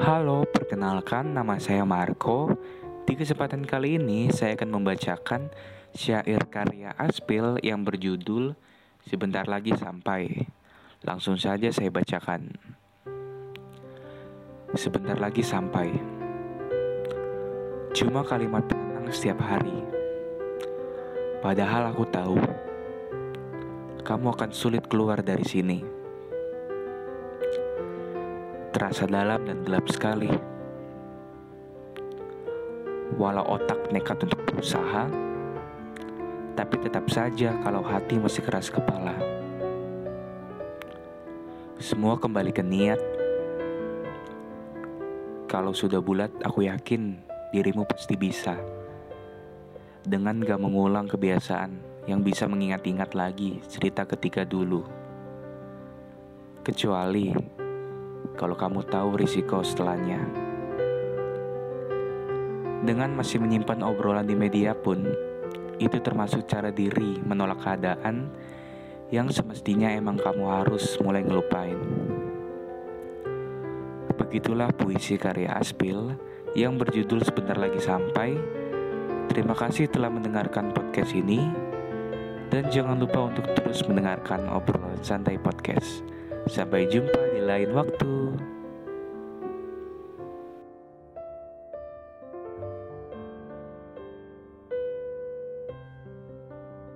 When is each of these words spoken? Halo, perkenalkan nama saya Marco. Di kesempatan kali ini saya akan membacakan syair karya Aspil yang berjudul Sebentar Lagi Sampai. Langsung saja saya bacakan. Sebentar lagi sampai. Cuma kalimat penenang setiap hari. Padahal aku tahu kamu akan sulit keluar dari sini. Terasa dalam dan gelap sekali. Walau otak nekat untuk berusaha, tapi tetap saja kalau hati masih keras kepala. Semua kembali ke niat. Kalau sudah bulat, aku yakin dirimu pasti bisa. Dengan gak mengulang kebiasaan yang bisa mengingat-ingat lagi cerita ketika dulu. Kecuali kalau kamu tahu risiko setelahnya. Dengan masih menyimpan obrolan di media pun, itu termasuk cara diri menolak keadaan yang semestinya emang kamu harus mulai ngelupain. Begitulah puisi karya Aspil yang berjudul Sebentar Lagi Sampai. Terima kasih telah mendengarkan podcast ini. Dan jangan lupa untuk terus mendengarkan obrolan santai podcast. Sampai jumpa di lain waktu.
Halo, 0.00 0.48
perkenalkan 0.48 1.36
nama 1.36 1.60
saya 1.60 1.84
Marco. 1.84 2.48
Di 3.04 3.12
kesempatan 3.12 3.68
kali 3.68 4.00
ini 4.00 4.32
saya 4.32 4.56
akan 4.56 4.80
membacakan 4.80 5.52
syair 5.92 6.40
karya 6.48 6.96
Aspil 6.96 7.60
yang 7.60 7.84
berjudul 7.84 8.56
Sebentar 9.04 9.44
Lagi 9.44 9.76
Sampai. 9.76 10.48
Langsung 11.04 11.36
saja 11.36 11.68
saya 11.68 11.92
bacakan. 11.92 12.48
Sebentar 14.72 15.20
lagi 15.20 15.44
sampai. 15.44 15.92
Cuma 17.92 18.24
kalimat 18.24 18.64
penenang 18.64 19.12
setiap 19.12 19.44
hari. 19.44 19.84
Padahal 21.44 21.92
aku 21.92 22.08
tahu 22.08 22.40
kamu 24.00 24.32
akan 24.32 24.48
sulit 24.48 24.88
keluar 24.88 25.20
dari 25.20 25.44
sini. 25.44 25.99
Terasa 28.70 29.02
dalam 29.10 29.42
dan 29.42 29.66
gelap 29.66 29.90
sekali. 29.90 30.30
Walau 33.18 33.58
otak 33.58 33.90
nekat 33.90 34.22
untuk 34.22 34.46
berusaha, 34.46 35.10
tapi 36.54 36.78
tetap 36.78 37.10
saja 37.10 37.50
kalau 37.66 37.82
hati 37.82 38.22
masih 38.22 38.46
keras 38.46 38.70
kepala. 38.70 39.18
Semua 41.82 42.14
kembali 42.14 42.54
ke 42.54 42.62
niat. 42.62 43.00
Kalau 45.50 45.74
sudah 45.74 45.98
bulat, 45.98 46.30
aku 46.46 46.70
yakin 46.70 47.18
dirimu 47.50 47.82
pasti 47.90 48.14
bisa. 48.14 48.54
Dengan 50.06 50.46
gak 50.46 50.62
mengulang 50.62 51.10
kebiasaan 51.10 52.04
yang 52.06 52.22
bisa 52.22 52.46
mengingat-ingat 52.46 53.18
lagi 53.18 53.58
cerita 53.66 54.06
ketika 54.06 54.46
dulu. 54.46 54.86
Kecuali 56.62 57.34
kalau 58.40 58.56
kamu 58.56 58.80
tahu 58.88 59.20
risiko 59.20 59.60
setelahnya. 59.60 60.16
Dengan 62.80 63.12
masih 63.12 63.36
menyimpan 63.44 63.84
obrolan 63.84 64.24
di 64.24 64.32
media 64.32 64.72
pun, 64.72 65.04
itu 65.76 66.00
termasuk 66.00 66.48
cara 66.48 66.72
diri 66.72 67.20
menolak 67.20 67.60
keadaan 67.60 68.32
yang 69.12 69.28
semestinya 69.28 69.92
emang 69.92 70.16
kamu 70.16 70.48
harus 70.48 70.96
mulai 71.04 71.20
ngelupain. 71.20 71.76
Begitulah 74.16 74.72
puisi 74.72 75.20
karya 75.20 75.52
Aspil 75.60 76.16
yang 76.56 76.80
berjudul 76.80 77.20
Sebentar 77.20 77.60
Lagi 77.60 77.82
Sampai. 77.84 78.40
Terima 79.28 79.52
kasih 79.52 79.92
telah 79.92 80.08
mendengarkan 80.08 80.72
podcast 80.72 81.12
ini. 81.12 81.44
Dan 82.50 82.66
jangan 82.66 82.98
lupa 82.98 83.30
untuk 83.30 83.46
terus 83.54 83.84
mendengarkan 83.86 84.50
obrolan 84.50 84.98
santai 85.04 85.38
podcast. 85.38 86.09
Sampai 86.50 86.82
jumpa 86.90 87.30
di 87.30 87.46
lain 87.46 87.70
waktu. 87.70 88.34